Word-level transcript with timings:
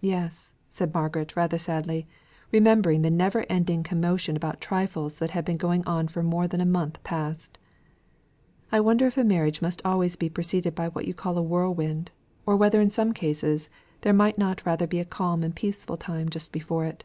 "Yes," 0.00 0.52
said 0.68 0.92
Margaret, 0.92 1.36
rather 1.36 1.58
sadly, 1.58 2.08
remembering 2.50 3.02
the 3.02 3.08
never 3.10 3.46
ending 3.48 3.84
commotion 3.84 4.34
about 4.36 4.60
trifles 4.60 5.20
that 5.20 5.30
had 5.30 5.44
been 5.44 5.56
going 5.56 5.84
on 5.86 6.08
for 6.08 6.24
more 6.24 6.48
than 6.48 6.60
a 6.60 6.66
month 6.66 7.00
past: 7.04 7.56
"I 8.72 8.80
wonder 8.80 9.06
if 9.06 9.16
a 9.16 9.22
marriage 9.22 9.62
must 9.62 9.80
always 9.84 10.16
be 10.16 10.28
preceded 10.28 10.74
by 10.74 10.88
what 10.88 11.06
you 11.06 11.14
call 11.14 11.38
a 11.38 11.40
whirlwind, 11.42 12.10
or 12.46 12.56
whether 12.56 12.80
in 12.80 12.90
some 12.90 13.12
cases 13.12 13.70
there 14.00 14.12
might 14.12 14.38
not 14.38 14.66
rather 14.66 14.88
be 14.88 14.98
a 14.98 15.04
calm 15.04 15.44
and 15.44 15.54
peaceful 15.54 15.96
time 15.96 16.28
just 16.30 16.50
before 16.50 16.84
it." 16.84 17.04